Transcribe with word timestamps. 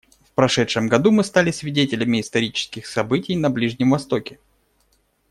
В 0.25 0.31
прошедшем 0.31 0.87
году 0.87 1.11
мы 1.11 1.23
стали 1.23 1.51
свидетелями 1.51 2.21
исторических 2.21 2.87
событий 2.87 3.35
на 3.35 3.51
Ближнем 3.51 3.91
Востоке. 3.91 4.39